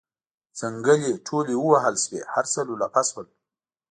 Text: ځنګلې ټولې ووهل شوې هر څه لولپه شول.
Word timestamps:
ځنګلې 0.59 1.11
ټولې 1.27 1.55
ووهل 1.59 1.95
شوې 2.03 2.21
هر 2.33 2.45
څه 2.53 2.59
لولپه 2.67 3.01
شول. 3.09 3.27